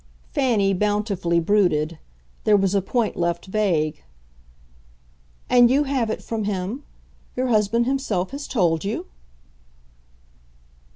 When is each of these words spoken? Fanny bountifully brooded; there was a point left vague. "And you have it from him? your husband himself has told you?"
Fanny 0.33 0.73
bountifully 0.73 1.39
brooded; 1.39 1.99
there 2.43 2.57
was 2.57 2.73
a 2.73 2.81
point 2.81 3.15
left 3.15 3.45
vague. 3.45 4.01
"And 5.47 5.69
you 5.69 5.83
have 5.83 6.09
it 6.09 6.23
from 6.23 6.45
him? 6.45 6.81
your 7.35 7.49
husband 7.49 7.85
himself 7.85 8.31
has 8.31 8.47
told 8.47 8.83
you?" 8.83 9.05